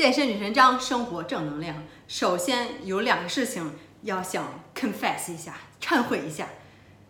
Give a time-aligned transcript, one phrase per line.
[0.00, 1.76] 健身女神张，生活正能量。
[2.08, 6.48] 首先有两个事情要想 confess 一下，忏悔一下。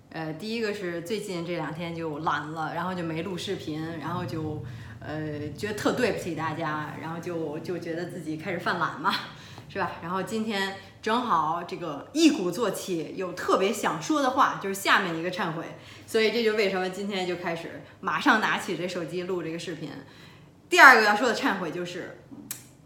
[0.09, 4.65] 呃，第一个是最近这两天就懒了，然后就没录视频，然后就
[4.99, 9.15] 呃觉得特对不起大家，然后就就觉得自己开始犯懒嘛，
[9.69, 9.93] 是吧？
[10.03, 15.65] 然后今天正好这个一鼓作气，有特别想说的话，就是下面一个忏悔，
[16.09, 19.91] 所以这就为什么今天就开始马上拿起这手机录这个视频。
[20.69, 22.17] 第二个要说的忏悔就是。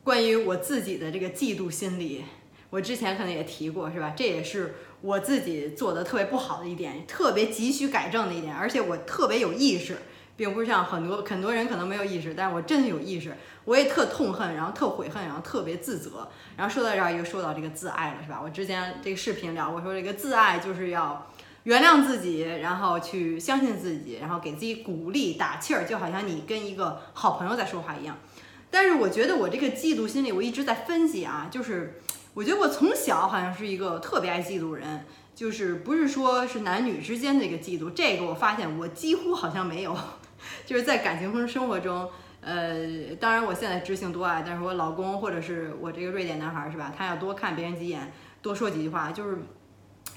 [0.05, 2.23] 关于我自己的这个嫉妒心理，
[2.69, 4.13] 我之前可能也提过，是吧？
[4.15, 9.97] 这也是我自己做的特别不好的一点，特别急需改正的一点，而且我特别有意识，
[10.37, 13.35] 并不是像很多很多人可能没有意识，但是我真的有意识，
[13.65, 16.29] 我也特痛恨，然后特悔恨，然后特别自责。
[16.55, 18.39] 然后说到这儿又说到这个自爱了，是吧？
[18.45, 21.31] 我之前这个视频聊过，说这个自爱就是要
[21.63, 28.19] 原谅自己，然后去相信自己，然后给自己鼓励打气儿，就好像你跟一个好朋友在说话一样。
[28.75, 32.01] 但是我觉得我这个嫉妒心理，我一直在分析啊，就是
[32.35, 39.97] 我觉得我从小好像是一个特别爱嫉妒人，就是不是说是男女之间的一个嫉妒，这个我发现我几乎好像没有，
[40.67, 48.13] 就是在感情中生活中，呃，当然我现在知性多爱，但是我老公或者是我这个瑞典男孩是吧，他要多看别人几眼，
[48.43, 49.39] 多说几句话，就是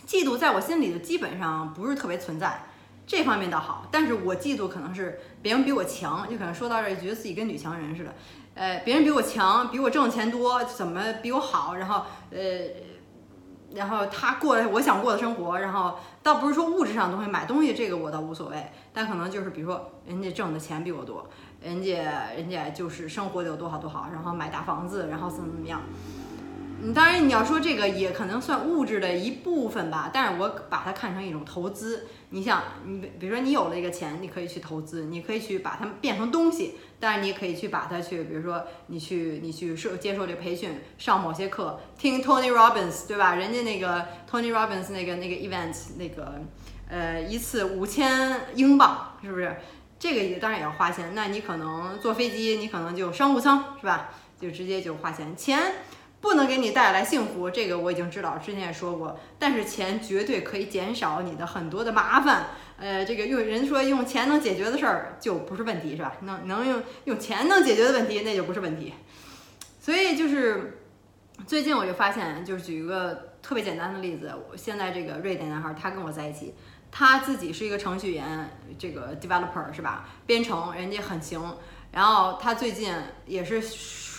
[0.07, 2.63] 嫉妒在我心里的基本上不是特别存在。
[3.05, 8.13] 这方面倒好，但是我嫉妒可能是别人比我强，就可能说到这儿觉得自己跟女强人似的，
[8.57, 12.39] 呃，别人比我强，比我挣钱多，怎么比我好，然后呃，
[13.75, 21.29] 然后他过我想过的生活，然后倒不是说物质上的东西，买东西这个我倒无所谓，但可能就是比如说人家挣的钱比我多，
[21.61, 25.81] 人家人家就是生活的有多好多好，然后买大房子，然后怎么怎么样。
[26.79, 32.05] 嗯，当然你要说这个也可能算物质的一部分吧，但是我把它看成一种投资。
[32.29, 43.33] 你想，你比如说你有了一个钱，你可以去投资，你可以去把它变成东西，但是你也可以去把它去，比如说你去你去受接受这培训，上某些课，听 Tony Robbins，对吧？
[43.33, 46.41] 人家那个 Tony Robbins 那个那个 event 那个
[46.89, 49.55] 呃一次五千英镑，是不是？
[49.97, 51.15] 这个也当然也要花钱。
[51.15, 54.09] 那你可能坐飞机，你可能就商务舱，是吧？
[54.39, 55.59] 就直接就花钱，钱。
[56.19, 59.19] 不能给你带来幸福，这个我已经知道，之前也说过。
[59.37, 62.47] 但是钱绝对可以减少你的很多的麻烦。
[62.77, 66.15] 呃，这个用人说用钱能解决的事儿就不是问题，是吧？
[66.21, 68.93] 能能用用钱能解决的问题那就不是问题。
[69.79, 70.81] 所以就是
[71.45, 76.53] 最近我就发现，就是举一个特别简单的例子，我现在这个瑞典男孩他跟我在一起，
[76.91, 80.09] 他自己是一个程序员，这个 developer 是吧？
[80.25, 81.55] 编程人家很行，
[81.91, 82.93] 然后他最近
[83.25, 83.61] 也是。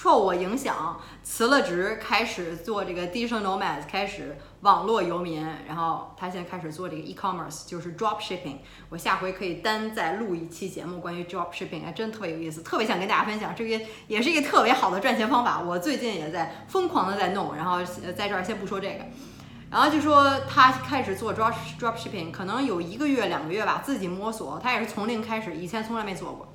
[0.00, 5.44] 受我影响，辞了职，开始做这个 digital nomad，开始网络游民。
[5.66, 8.58] 然后他现在开始做这个 e-commerce，就是 drop shipping。
[8.90, 13.52] 我下回可以单再录一期节目关于 drop shipping，还真特别有意思，特别想跟大家分享。
[13.56, 15.60] 这个也是一个特别好的赚钱方法。
[15.60, 17.84] 我最近也在疯狂的在弄，然后
[18.16, 19.04] 在这儿先不说这个。
[19.68, 24.60] 然后就说他开始做 drop drop shipping，可能有一个月两个月吧，自己摸索。
[24.62, 26.54] 他也是从零开始，以前从来没做过。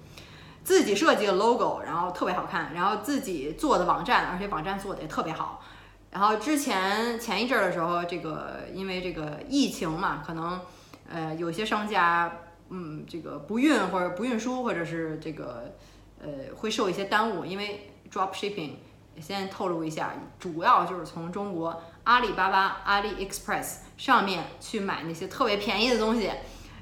[0.63, 5.61] 自己设计的 logo，然后特别好看，然后自己做的网站，而且网站做的也特别好。
[6.11, 10.61] 然后之前前一阵儿的时候，这个因为这个疫情嘛，可能
[11.11, 12.31] 呃有些商家
[12.69, 15.73] 嗯这个不运或者不运输，或者是这个
[16.21, 18.75] 呃会受一些耽误，因为 drop shipping
[19.19, 26.31] 先透露一下，主要就是从中国阿里巴巴、阿里 Express 上面去买那些特别便宜的东西。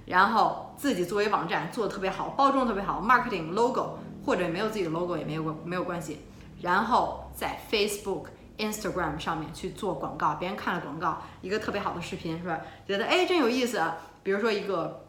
[0.05, 6.21] 然后自己作为网站做的特别好，包装特别好，marketing logo 或者没有自己的 logo 也没有没有关系。
[6.59, 8.25] 然后在 Facebook、
[8.57, 12.61] Instagram 上面去做广告，别人看了广告，一个特别好的视频是吧？
[12.87, 13.77] 觉得哎真有意思。
[13.77, 13.95] 啊。
[14.23, 15.05] 比如说一个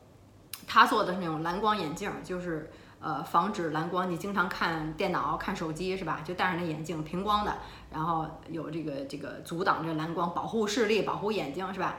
[0.66, 6.20] 他做的是那种蓝光眼镜，就是呃防止蓝光，你经常看电脑、看手机是吧？
[6.22, 7.56] 就戴上那眼镜，平光的，
[7.90, 11.96] 然后有这个这个阻挡这蓝光，保护视力，保护眼睛是吧？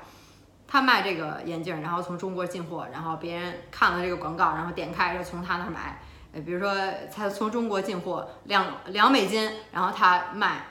[0.73, 6.01] 他卖这个眼镜，然后从中国进货，然后别人看了这个广告，然后点开就从他那儿买。
[6.34, 6.75] 呃，比如说
[7.16, 10.66] 他从中国进货两两美金，然后他卖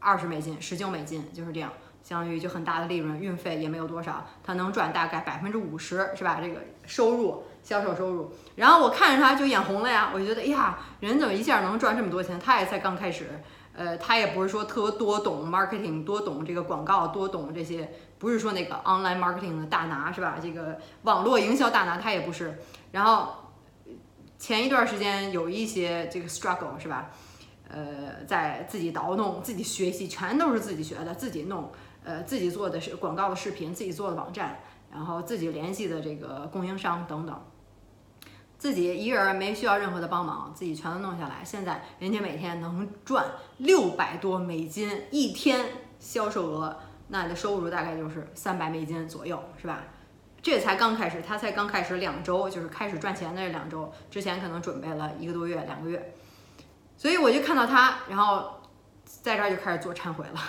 [0.00, 1.72] 二十美金、十九美金，就是这样，
[2.02, 6.40] 相当于就很大的利润，运费也没有多少，他能赚大概百分之五十，是吧？
[6.42, 8.30] 这个收入，销售收入。
[8.56, 12.38] 然后我看着他就眼红了呀，我就觉得，哎呀，人怎么一下能赚这么多钱？
[12.38, 13.30] 他也才刚开始。
[13.78, 17.88] 呃，他也不是说特多懂 marketing，多懂这个广告，多懂这些，
[18.18, 20.36] 不是说那个 online marketing 的大拿是吧？
[20.42, 22.58] 这个网络营销大拿他也不是。
[22.90, 23.28] 然后
[24.36, 27.12] 前一段时间有一些这个 struggle 是吧？
[27.68, 31.70] 呃，在自己倒弄，自己学习，全都是自己学的，自己弄，
[32.02, 34.58] 呃，自己做的是广告的视频，自己做的网站，
[34.90, 37.40] 然后自己联系的这个供应商等等。
[38.58, 41.44] 自己一个人没需要任何的帮忙，自己全都弄下来。
[41.44, 43.24] 现在人家每天能赚
[43.58, 45.64] 六百多美金一天
[46.00, 46.76] 销售额，
[47.06, 49.84] 那你的收入大概就是三百美金左右，是吧？
[50.42, 56.14] 这才刚开始，他才刚开始两周，就是开始赚钱的这两周，之前可能准备了一个多月、两个月。
[56.96, 58.60] 所以我就看到他，然后
[59.04, 60.40] 在这儿就开始做忏悔了，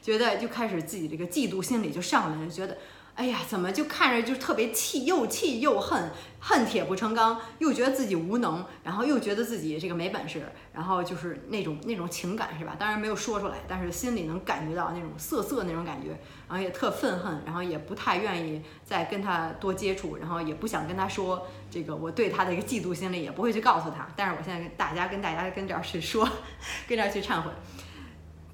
[0.00, 2.78] 觉得就开始自己这个嫉妒心理就上来了，觉得。
[3.16, 10.42] 哎呀，怎么就看着就特别气，又气又恨，恨铁不成钢，又觉得自己无能，然后又觉得自己这个没本事，
[10.74, 12.76] 然后就是那种那种情感是吧？
[12.78, 16.08] 当然没有说出来，但是心里能感觉到那种涩涩那种感觉，
[16.46, 24.06] 然后也特愤恨，然后也不太愿意再跟他多接触，然后也不想跟他说这个我对他的一个嫉妒心理，也不会去告诉他。
[24.14, 26.28] 但是我现在跟大家跟大家跟这儿去说，
[26.86, 27.50] 跟这儿去忏悔。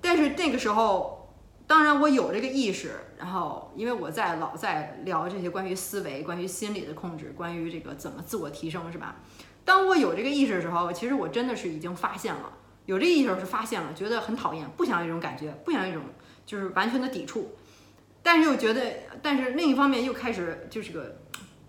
[0.01, 1.21] 但是那个时候。
[1.73, 9.17] 当然，我有这个意识，然后因为我在老在聊这些关于思维、关于心理的控制、关于这个怎么自我提升，是吧？
[9.65, 12.53] 当我有这个意识的时候，其实我真的是已经发现了，
[12.85, 16.05] 有这意识是发现了，觉得很讨厌，不想要这种感觉，不想要这种
[16.45, 17.57] 就是完全的抵触，
[18.23, 18.83] 但是又觉得，
[19.23, 21.23] 但是另一方面又开始就是个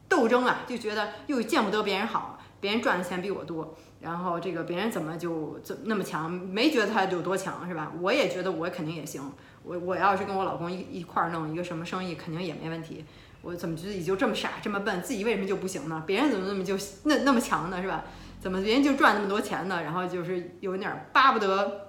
[0.09, 3.73] 斗争啊，就觉得又见不得别人好，别人赚的钱比我多，
[4.03, 7.91] 然后这个别人怎么就怎那么强，没觉得他有多强，是吧？
[8.01, 9.21] 我也觉得我肯定也行。
[9.63, 13.05] 我我要是跟我老公一一块儿弄一个什么生意，肯定也没问题。
[13.41, 16.03] 我怎么自己就这么傻这么笨，自己为什么就不行呢？
[16.05, 18.03] 别人怎么那么就那那么强呢，是吧？
[18.41, 19.81] 怎么别人就赚那么多钱呢？
[19.81, 21.87] 然后就是有点巴不得，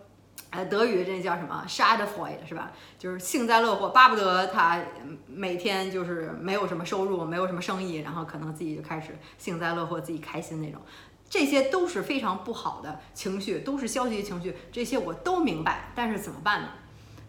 [0.50, 2.70] 哎，德语这叫什么 s h a d f r e u d 是吧？
[2.96, 4.81] 就是幸灾乐祸，巴不得他
[5.26, 10.81] 每天就是没有什么收入，没有什么生意，然后可能自己就开始幸灾乐祸，自己开心那种。
[11.29, 16.69] 这些都是非常不好的情绪，都是消极情绪，这些我都明白，但是怎么办呢？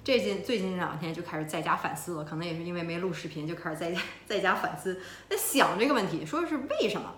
[0.04, 7.16] 最近最近这两天就开始在家反思了，可能也是因为没录视频，就开始在家 在家反思，在想这个问题，说是为什么？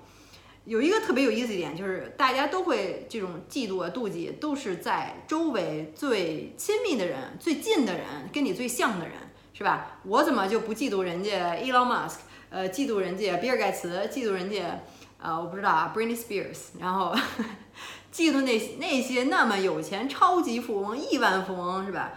[0.63, 9.15] 有一个特别有意思一点，就是大家都会这种嫉妒啊、妒忌，都是在周围最亲密的人、最近的人、跟你最像的人，
[9.53, 9.99] 是吧？
[10.03, 12.17] 我怎么就不嫉妒人家 Elon Musk？
[12.49, 14.79] 呃，嫉妒人家比尔盖茨，嫉妒人家
[15.19, 17.15] 呃，我不知道啊，Britney Spears，然后
[18.13, 22.11] 嫉妒那那些那么有钱、超级富翁、亿万富翁，是吧？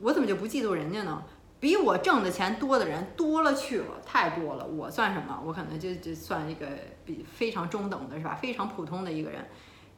[0.00, 1.22] 我怎么就不嫉妒人家呢？
[1.60, 4.64] 比我挣的钱多的人多了去了，太多了。
[4.66, 5.38] 我算什么？
[5.44, 6.66] 我可能就就算一个
[7.04, 8.34] 比非常中等的，是吧？
[8.40, 9.46] 非常普通的一个人。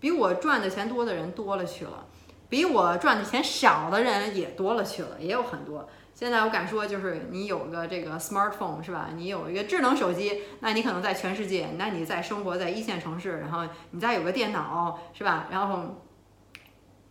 [0.00, 2.04] 比我赚的钱多的人多了去了，
[2.48, 5.88] 比我赚的钱少的人也多了去了，也有很多。
[6.14, 9.11] 现在我敢说，就是你有个这个 smartphone，是吧？
[9.14, 15.49] 你有一个智能手机，那你可能在全世界，那你在生活在一线城市，然后你再有个电脑，是吧？
[15.50, 16.03] 然后。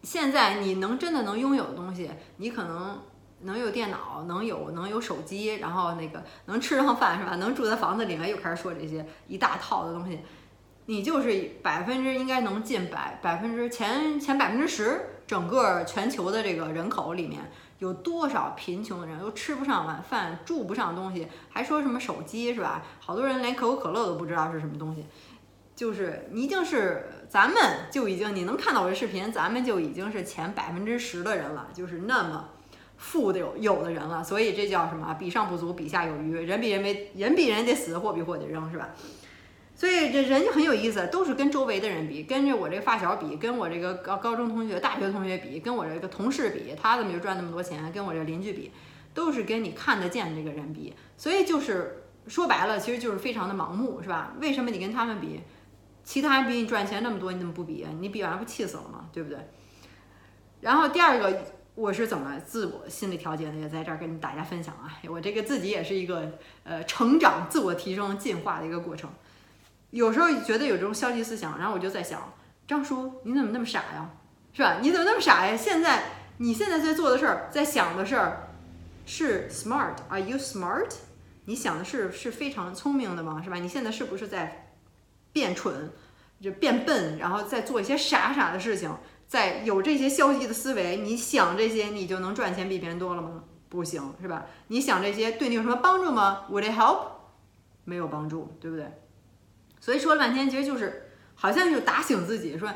[0.04, 3.04] 现在你能真的能拥有的东西，你可能
[3.42, 7.36] 能有电脑，能有能有手机，然后那个能吃上饭是吧？
[7.36, 10.22] 能住在房子里面，又开始说这些一大套的东西，
[10.88, 22.84] 你就是百分之应该能进百百分之前前百分之十，整个全球的这个人口里面有多少贫穷的人，都吃不上晚饭，住不上东西，还说什么手机是吧？
[23.00, 25.04] 好多人连可口可乐都不知道是什么东西。
[25.76, 27.60] 就是你一定是，咱们
[27.92, 32.50] 就已经你能看到我的视频，咱们就已经是前百分之十的人了，就是那么
[32.98, 35.16] 富的有有的人了，所以这叫什么？
[35.16, 38.90] 比上不足，比下有余，人比人没人比人得死，货比货得扔，是吧？
[39.82, 47.92] 所以这人就很有意思，都是跟周围的人比，跟着我这个发小比，跟我这个高高中同学、大学同学比，跟我这个同事比，他怎么就赚那么多钱？
[47.92, 48.70] 跟我这邻居比，
[49.12, 54.36] 都是跟你看得见的这个人比，所以就是说白了，其实就是非常的盲目，是吧？
[54.40, 55.40] 为什么你跟他们比？
[56.04, 57.84] 其他人比你赚钱那么多，你怎么不比？
[58.00, 59.10] 你比完不气死了吗？
[59.12, 59.40] 对不对？
[60.60, 63.56] 然后第二个，我是怎么自我心理调节的？
[63.56, 64.94] 也在这儿跟大家分享啊。
[65.10, 66.34] 我这个自己也是一个
[66.66, 69.10] 呃成长、自我提升、进化的一个过程。
[69.92, 72.34] 有时候觉得有这种消极思想，然后我就在想，
[72.68, 74.10] 张叔你怎么那么傻呀？
[74.52, 74.80] 是吧？
[74.82, 75.56] 你怎么那么傻呀？
[75.56, 76.04] 现在
[76.38, 78.50] 你现在在做的事儿，在想的事儿
[79.06, 80.90] 是 smart？Are you smart？
[81.46, 83.42] 你想的是是非常聪明的吗？
[83.44, 83.56] 是吧？
[83.58, 84.58] 你现在是不是在？
[85.34, 85.90] 变蠢，
[86.42, 88.94] 就变笨，然后再做一些傻傻的事情，
[89.30, 93.46] 在有这些消极的思维，你想这些，你就能赚钱比别人多了吗？
[93.70, 94.46] 不行，是吧？
[94.68, 97.08] 你想这些对你有什么帮助吗？Would it help？
[97.86, 98.92] 没有帮助，对不对？
[99.82, 102.72] 所以说了半天，其实就是好像就打醒自己，说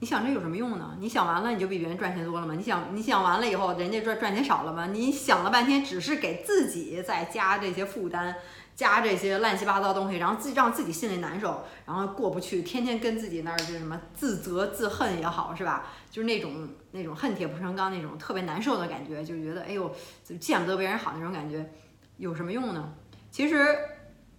[0.00, 0.94] 你想这有什么用呢？
[1.00, 2.54] 你想完了，你就比别人赚钱多了吗？
[2.54, 4.88] 你想你想完了以后，人家赚赚钱少了吗？
[4.88, 8.34] 你想了半天，只是给自己在加这些负担。
[8.76, 15.88] 加这些乱七八糟东西，然后自让自己心里难受，然后过不去，天天跟自己那儿就什么自责自恨也好，是吧？
[16.10, 19.94] 就是那种那种恨铁不成钢那种特别难受的感觉，就觉得哎呦，
[20.40, 21.70] 见不得别人好那种感觉，
[22.16, 22.90] 有什么用呢？
[23.30, 23.76] 其实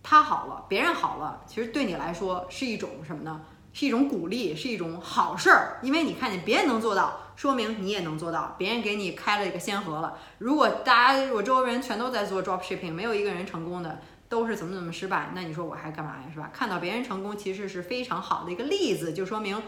[0.04, 3.42] 他好了，别人好了，其实对你来说是一种什么呢？
[3.74, 10.18] 是一种鼓励，是一种好事儿，因为你看见别人能做到，说明你也能做到，别人给你开了一个先河了。
[10.40, 16.50] 如果大家我周围人全都在做 drop shipping，没有一个人成功的，都是怎么怎么失败，那你说我还干嘛呀，是吧？
[16.52, 19.62] 看到别人成功，其实是非常好的一个例子，就说明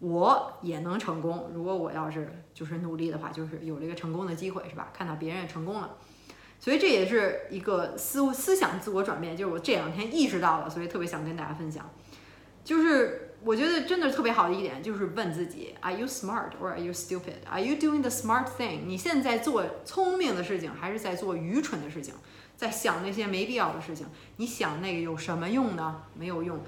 [0.00, 1.50] 我也能成功。
[1.54, 4.88] 如果我要是就是努力的话，就是有这个成功的机会，是吧？
[4.92, 5.96] 看到别人成功了，
[6.60, 11.90] 所以这也是一个思思想自我转变，就是我这两天意识到了，所以特别想跟大家分享，
[12.62, 13.26] 就是。
[13.42, 17.36] 我觉得真的特别好的一点就是问自己：Are you smart or are you stupid?
[17.48, 18.80] Are you doing the smart thing?
[18.84, 22.12] 你现在做聪明的事情，还是在做愚蠢的事情？
[22.54, 24.04] 在想那些没必要的事情？
[24.36, 26.02] 你想那个有什么用呢？
[26.12, 26.60] 没有用。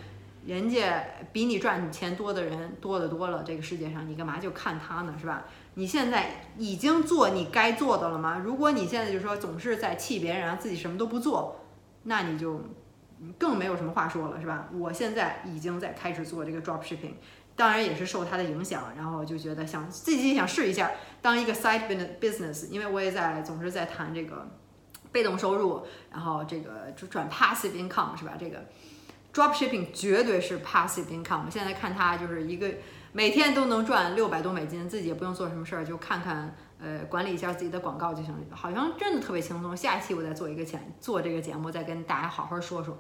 [0.46, 5.14] 人家比你赚钱多的人多得多了，这个世界上你干嘛就看他呢？
[5.20, 5.44] 是吧？
[5.74, 8.42] 你现在已经做你该做的了吗？
[8.44, 11.60] 如果你现在就说总是在气别人，自己什么都不做，
[12.04, 12.60] 那你就。
[13.38, 14.68] 更没有什么话说了，是吧？
[14.72, 17.12] 我现在已经在开始做这个 drop shipping，
[17.54, 21.86] 当然也是受它的影响，然后就觉得想自己也想试一下当一个 side
[22.20, 24.48] business，因为我也在总是在谈这个
[25.12, 28.32] 被动收入，然后这个就转 passive income 是吧？
[28.36, 28.64] 这个
[29.32, 31.50] drop shipping 绝对是 passive income。
[31.50, 32.68] 现在看它就是一个
[33.12, 36.54] 每天都能赚六百多美金，自己也不用做什么事儿，就看看。
[36.84, 39.76] 呃，管理一下自己的广告就行了，好像真的特别轻松。
[39.76, 42.98] 下一期我再做一个前做这个节目，再跟大家好好说说。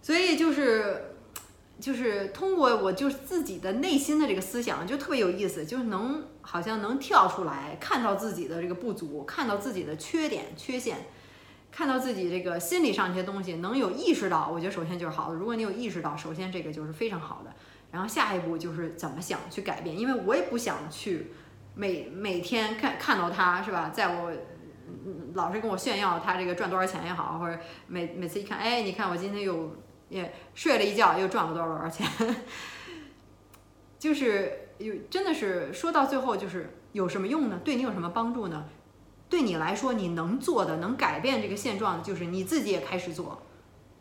[0.00, 1.16] 所以就是
[1.80, 10.98] 就是通过我就是自己的内心的这个思想，就特别有意思，就是能好像能跳出来看到自己的这个不足，看到自己的缺点缺陷，
[11.70, 15.36] 看到自己这个心理上一些东西，能有意识到，我觉得首先就是好的。
[15.36, 17.52] 如果你有意识到，首先这个就是非常好的。
[17.90, 21.32] 然后下一步就是怎么想去改变，因为我也不想去。
[21.74, 24.32] 每每天看看到他是吧，在我
[25.34, 27.56] 老是跟我炫耀他这个赚多少钱也好，或者
[27.86, 29.76] 每每次一看，哎，你看我今天又
[30.08, 32.04] 也睡了一觉，又赚了多少多少钱，
[33.96, 37.60] 就是有真的是说到最后就是有什么用呢？
[37.64, 38.66] 对你有什么帮助呢？
[39.28, 43.42] 对你来说，你能做的能改变这个现状的就是你自己也开始做。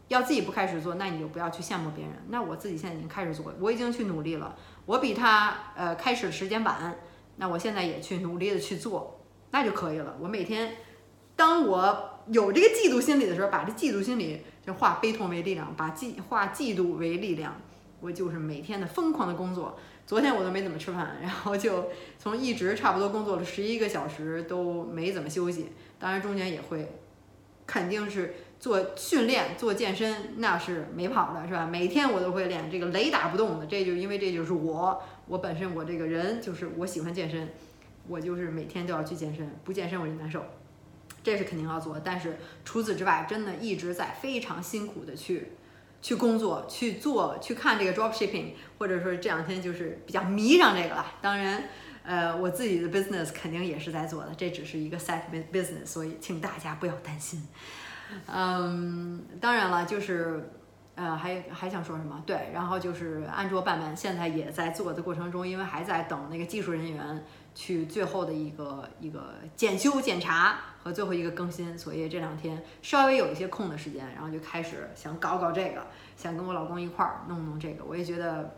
[0.07, 2.13] 要自己不开始做，那你就不要去羡慕别人。
[2.29, 4.55] 那我自己现在已经开始做，我已经去努力了，
[4.85, 6.95] 我比他呃开始时间晚。
[7.35, 9.19] 那我现在也去努力的去做，
[9.51, 10.15] 那就可以了。
[10.21, 10.77] 我每天，
[11.35, 17.59] 当我有这个嫉妒心理的时候，把这嫉妒心理就化悲痛为力量，把嫉化嫉妒为力量，
[17.99, 19.77] 我就是每天的疯狂的工作。
[20.07, 25.67] 昨天我都没怎么吃饭，然后就从一直差不多工作了十一个小时都没怎么休息。
[25.99, 26.89] 当然中间也会，
[27.65, 31.67] 肯定是做训练、做健身，那是没跑的，是吧？
[31.67, 33.65] 每天我都会练，这个雷打不动的。
[33.65, 35.03] 这就因为这就是我。
[35.27, 37.49] 我本身我这个人就是我喜欢健身，
[38.07, 40.41] 我就是每天都要去健身，不健身我就难受，
[41.21, 41.99] 这是肯定要做。
[42.01, 45.49] 但是除此之外，真的一直在非常辛苦的去
[46.07, 51.05] 去工作、去做、去看这个 drop shipping，或者说这两天就是比较迷上这个了。
[51.21, 51.61] 当然，
[52.03, 57.45] 呃，我自己的 business 肯定也是在做的，这只是一个 side business，所以请大家不要担心。
[58.25, 60.49] 嗯，当然了，就是。
[60.97, 62.23] 呃，还还想说什么？
[62.25, 67.23] 对，然后就是安卓版本现在也在做的过程中，因为还在等那个技术人员
[67.53, 75.85] 去最后的一个一个检修检查和最后一个更新，所以这两天稍微有一些空的时间，然后就开始想搞搞这个，
[76.15, 77.85] 想跟我老公一块儿弄弄这个。
[77.85, 78.55] 我也觉得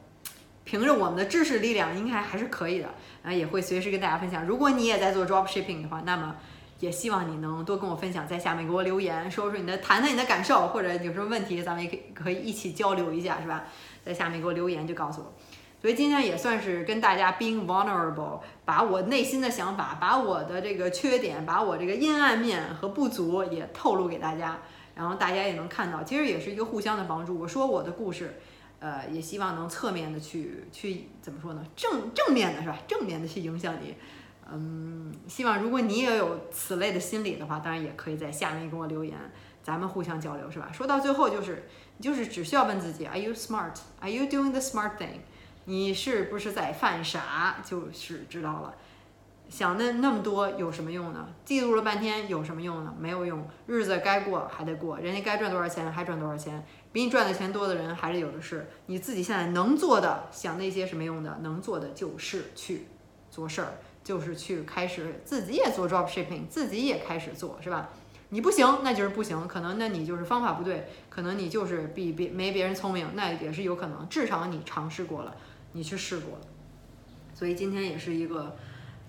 [0.63, 2.87] 凭着我们的知识力量，应该还是可以的。
[3.21, 4.45] 然后也会随时跟大家分享。
[4.45, 6.37] 如果你也在做 drop shipping 的话，那么。
[6.79, 13.65] 也希望你能多跟我分享，在下面给我留言，说说你的，谈谈你的感受，或者有什么问题，咱们也可以可以一起交流一下，是吧？
[14.05, 15.33] 在下面给我留言就告诉我。
[15.81, 24.59] 所以今天也算是跟大家 being vulnerable，把我内心的想法，把我的这个缺点，把我这个阴暗面和不足也透露给大家，
[24.95, 27.39] 然后大家也能看到，其实也是一个互相的帮助。
[27.39, 28.39] 我说我的故事，
[28.79, 31.65] 呃，也希望能侧面的去去怎么说呢？
[31.77, 32.77] 正正面的是吧？
[32.85, 33.95] 正面的去影响你。
[34.53, 39.17] 嗯，希望如果你也有此类的心理的话，当然也可以在下面给我留言，
[39.61, 40.69] 咱们互相交流，是吧？
[40.71, 41.67] 说到最后就是，
[41.99, 43.75] 就是只需要问自己，Are you smart?
[43.99, 45.19] Are you doing the smart thing?
[45.65, 47.57] 你是不是在犯傻？
[47.63, 48.73] 就是知道了。
[49.49, 51.27] 想那那么多有什么用呢？
[51.43, 52.93] 记录了半天有什么用呢？
[52.99, 53.47] 没有用。
[53.65, 58.69] 日子该过还得过，人家该赚多少钱还赚多少钱，比你赚的钱多的人还是有的是。
[58.85, 62.85] 你自己现在能做的，想那些是没用的，能做的就是去
[63.31, 63.73] 做事儿。
[64.09, 67.89] 就是去开始自己也做 drop shipping，自己也开始做，是吧？
[68.29, 74.09] 你不行，那就是不行，可能那你就是方法不对，可能你就是比别没别人聪明，那也是有可能。
[74.09, 75.35] 至少你尝试过了，
[75.73, 76.41] 你去试过了。
[77.35, 78.57] 所以今天也是一个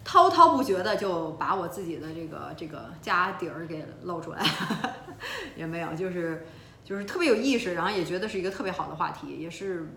[0.05, 4.45] 滔滔不绝的就把我自己的这个这个家底儿给露出来，
[5.57, 6.47] 也没有，就是
[6.85, 9.89] 就是特别有意识，然后也觉得是一个特别好的话题，也是。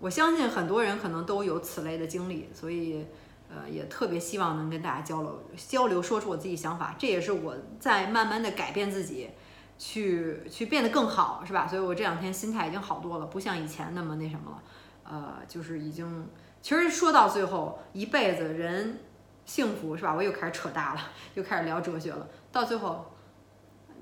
[0.00, 3.06] 我相信很多人可能都有此类的经历，所以
[3.48, 6.94] 呃也特别希望能跟大家交流交流，说出我自己想法。
[6.98, 9.30] 这也是我在慢慢的改变自己，
[9.78, 11.66] 去去变得更好，是吧？
[11.66, 14.62] 所以我这两天心态已经好多了，不像以前那么那什么了。
[15.10, 16.28] 呃，就是已经，
[16.60, 19.00] 其实说到最后，一辈子人
[19.46, 20.14] 幸福是吧？
[20.14, 21.00] 我又开始扯大了，
[21.32, 22.28] 又开始聊哲学了。
[22.52, 23.06] 到最后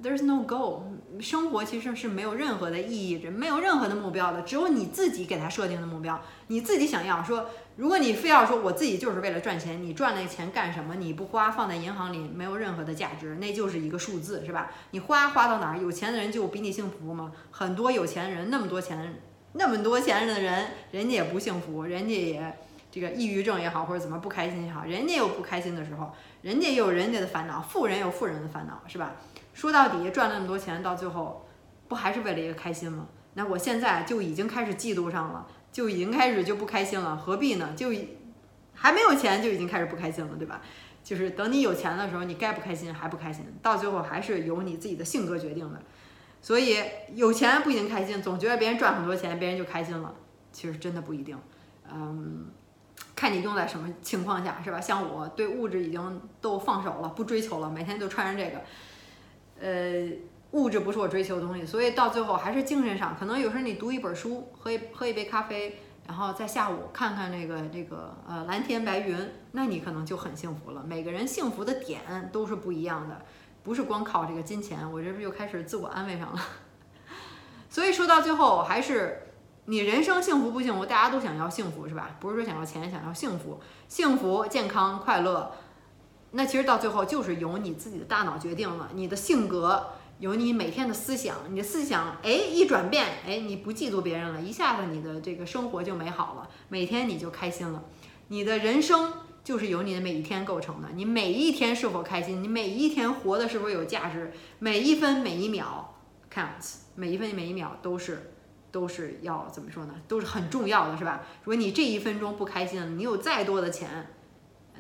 [0.03, 0.83] ，there's no goal，
[1.21, 10.95] 生活其实是没有任何的意义，这没有任何的目标的，只有你自己给他设定的目标，你自己想要说，如果你非要说我自己就是为了赚钱，你赚那钱干什么？
[10.95, 14.71] 你不花放在银行里没有任何的价值，那就是一个数字是吧？
[14.93, 15.79] 你花花到哪儿？
[15.79, 17.33] 有钱的人就比你幸福吗？
[17.51, 19.21] 很多有钱人那么多钱。
[19.59, 22.59] 那么多钱的人，人家也不幸福，人家也
[22.91, 29.13] 这个抑郁症也好，或者怎么不开心也好，人家有不开心的时候，人家有人家的烦恼，富人有富人的烦恼，是吧？
[29.55, 31.47] 说到底，赚那么多钱，到最后
[31.89, 33.07] 不还是为了一个开心吗？
[33.33, 37.75] 那我现在就已经开始嫉妒上了，就已经开始就不开心了，何必呢？
[37.77, 37.93] 就
[38.73, 40.63] 还没有钱就已经开始不开心了，对吧？
[41.05, 45.83] 就是等你有钱的时候，你该不开心还不开心，到最后还是由你自己的性格决定的。
[46.41, 46.79] 所以
[47.15, 50.15] 有钱不一定开心，总觉得别人赚很多钱，别人就开心了。
[50.51, 51.39] 其实真的不一定，
[51.93, 52.47] 嗯，
[53.15, 54.81] 看你用在什么情况下，是吧？
[54.81, 58.63] 像我对物质已经都放手了，不追求了，每天就穿着这个，
[59.61, 60.11] 呃，
[60.57, 61.65] 物质不是我追求的东西。
[61.65, 69.17] 所以到最后还是精神上，可能有时候你读一本书，喝一喝一杯咖啡，然后在下午看看那个这个呃蓝天白云，
[69.53, 70.83] 那你可能就很幸福了。
[70.85, 73.23] 每个人幸福的点都是不一样的。
[73.63, 76.41] 不是光靠这个金钱，我这不又开始自我安慰上了。
[77.69, 79.27] 所以说到最后，还是
[79.65, 82.17] 你人生幸福不幸福，大家都想要幸福是吧？
[82.21, 85.51] 不是说想要钱，想要幸福、幸福、健康、快乐。
[86.31, 89.85] 那其实到最后就是由你自己的大脑决定了，你的性格，
[90.19, 97.85] 有你每天的思想，你的思想哎一转变，哎你不嫉妒别人了，一下子你的这个生活就美好了，每天你就开心了，
[98.29, 99.13] 你的人生。
[99.47, 105.95] 就是由你的每一天构成的，你每一天是否开心，你每一天活的是否有价值，每一分每一秒
[106.35, 108.33] counts，每一分每一秒都是
[108.73, 109.95] 都是要怎么说呢？
[110.09, 111.23] 都是很重要的，是吧？
[111.45, 114.16] 如果你这一分钟不开心了，你有再多的钱，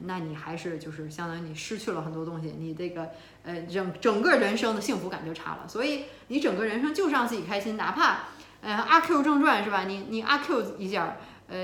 [0.02, 3.11] 那你还是就是相当于你失去了很多东西，你这个
[3.42, 5.68] 呃整整个人生的幸福感就差了。
[5.68, 8.24] 所以你整个人生就是让自己开心，哪怕
[8.61, 9.85] 呃阿 Q 正传是吧？
[9.85, 11.16] 你你阿 Q 一下。
[11.48, 11.56] 呃，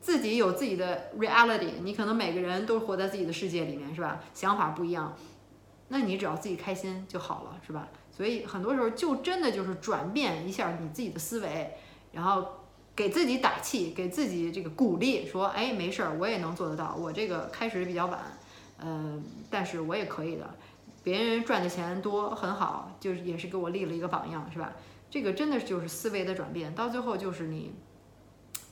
[0.00, 4.20] 自己有自己的 reality，你可能每个人都活在自己的世界里面，是吧？
[4.34, 5.16] 想法不一样，
[5.90, 7.86] 那你只要自己开心就好了，是吧？
[8.10, 11.76] 所以很多时候就真的就是转变一下你自己的思维，
[12.10, 12.57] 然后
[12.98, 16.96] 给自己打气，给自己这个鼓励，说，哎，没事儿，我也能做得到。
[16.96, 18.18] 我这个开始比较晚，
[18.80, 20.52] 嗯，但是我也可以的。
[21.04, 24.72] 别人赚的钱多很好，就是也是给我立了一个榜样，是吧？
[25.08, 27.72] 这个真的就是思维的转变，到最后就是你。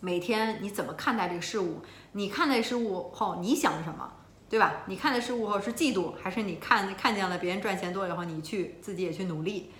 [0.00, 1.80] 每天你怎么看待这个事物？
[2.10, 4.12] 你看待事物后，你想什么，
[4.50, 4.82] 对吧？
[4.86, 9.70] 你看待事物后是嫉妒，还是你看看见了别人赚钱多以后，你去自己也去努力？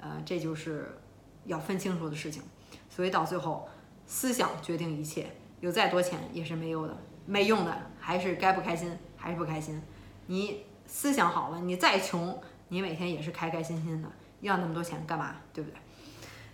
[0.00, 0.96] 呃，这就是
[1.46, 2.44] 要分清楚的事情。
[2.88, 3.68] 所以到最后，
[4.08, 5.26] 思想决定一切，
[5.60, 9.80] 有再多钱也是没用的，没用的，还是该不开心还是不开心。
[10.26, 14.08] 你思想好了，你再穷，你每天也是开开心心的。
[14.40, 15.36] 要那么多钱干嘛？
[15.52, 15.76] 对不对？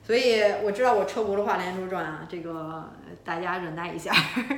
[0.02, 2.92] 所以我知道我车轱辘话连珠转啊，这个
[3.24, 4.12] 大家忍耐一下，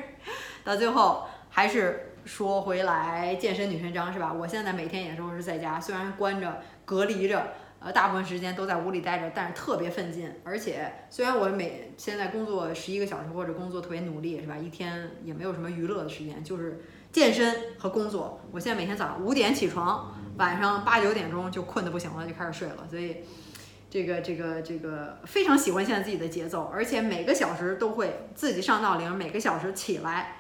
[0.65, 4.33] 到最后还是说回来健身女神章是吧？
[4.33, 10.31] 我现在每天也都是在家，虽然关着隔离着，呃，大部分时间都在屋里待着，但是特别奋进。
[10.45, 14.57] 而且虽然我每现在工作十一个小时或者工作特别努力是吧？
[14.57, 18.41] 一天也没有什么娱乐的时间，就是健身和工作。
[18.51, 23.19] 我现在每天早上五点起床，晚上八九点钟就困得不行了，就开始睡了，所以。
[23.89, 30.39] 这个这个这个非常喜欢现在自己的节奏，而且每个小时都会自己上闹铃，每个小时起来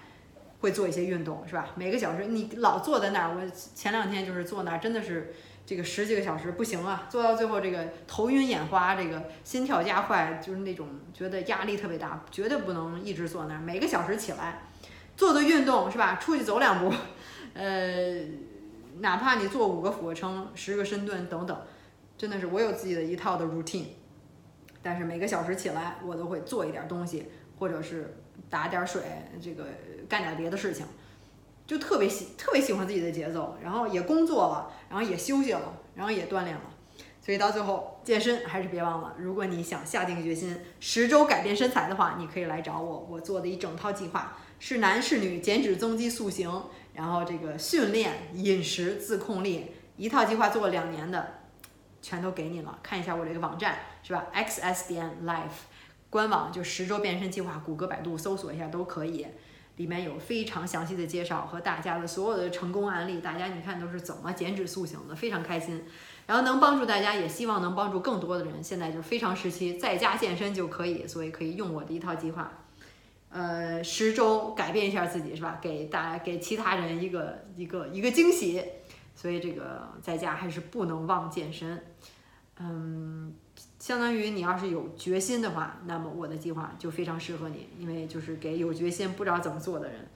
[0.58, 1.68] 会做一些运动，是吧？
[1.76, 3.40] 每个小时你老坐在那儿，我
[3.74, 5.32] 前两天就是坐那儿，真的是
[5.66, 13.60] 这个十几个小时不行啊，做到最后这个头晕眼花，这个心跳加快，就是那种觉得压力特别大，绝对不能一直坐那儿。
[13.60, 14.62] 每个小时起来
[15.16, 16.14] 做做运动，是吧？
[16.22, 16.94] 出去走两步，
[17.54, 18.20] 呃，
[19.00, 21.60] 哪怕你做五个俯卧撑、十个深蹲等等。
[22.16, 23.86] 真的是我有自己的一套的 routine，
[24.80, 27.26] 但是每个小时起来我都会做一点东西，
[27.58, 28.16] 或者是
[28.48, 29.02] 打点水，
[29.42, 29.64] 这个
[30.08, 30.86] 干点别的事情，
[31.66, 36.62] 就特别喜特别喜欢自己的节奏，然后也工作了，然后也休息了，然后也锻炼了，
[37.20, 46.50] 所以到最后健身还是别忘了，如果你想下定决心十周改变身材的话，你可以来找我，我做的一整套计划，是男是女，减脂增肌塑形，
[46.94, 51.34] 然后这个训练饮食自控力，一套计划做了两年的。
[52.02, 55.66] 全都给你了，看一下我这个网站是吧？xs 点 life，
[56.08, 59.26] 官网，就十周变身计划，谷歌、百度搜索一下都可以。
[59.76, 65.84] 里面有非常详细的介绍和大家的所有的成功案例，大家你看都是怎么减脂塑形的，非常开心。
[66.26, 68.64] 然后能帮助大家，也希望能帮助更多的人。
[68.64, 72.50] 现在就非常时期，在家健身就可以，所以可以用我的一套计划，
[73.28, 75.58] 呃，十周改变一下自己是吧？
[75.60, 78.62] 给大家给其他人一个一个一个惊喜。
[79.14, 81.84] 所以这个在家还是不能忘健身，
[82.58, 83.34] 嗯。
[83.86, 90.08] 相当于你要是有决心的话，那么我的计划就非常适合你，因为就是给有决心不知道怎么做的人，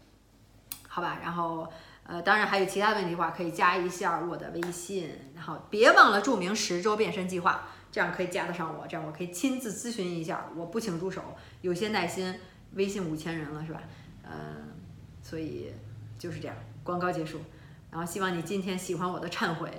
[0.89, 1.21] 好吧？
[1.23, 1.69] 然后
[2.03, 11.23] 呃，当然还有其他问题的话，可以加一下我的微信，然后别忘了注明十周变身计划，这样可以加得上我，这样我可以亲自咨询一下，我不请助手，
[11.61, 12.35] 有些耐心。
[12.75, 13.81] 微信五千人了是吧？
[14.25, 14.33] 嗯，
[15.23, 15.73] 所以
[16.19, 17.39] 就是这样，广告结束。
[17.89, 19.71] 然后希望你今天喜欢我的忏悔。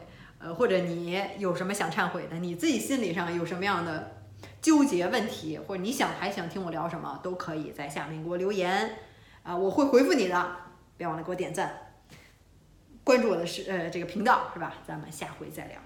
[0.44, 4.26] 呃，或者你有什么想忏悔的，你自己心理上有什么样的
[4.62, 8.98] 纠结问题，或者你想还想听我聊什么，都可以在下面给我留言，
[9.44, 10.56] 啊，我会回复你的。
[10.98, 11.94] 别忘了给我点赞，
[13.04, 14.76] 关注我的是呃这个频道是吧？
[14.88, 15.80] 咱们下回再聊，